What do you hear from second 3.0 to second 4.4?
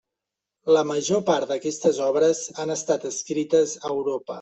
escrites a Europa.